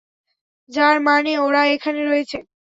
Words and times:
যার 0.69 0.97
মানে 1.07 1.31
ওরা 1.39 1.61
এখানে 1.75 2.01
রয়েছে। 2.03 2.37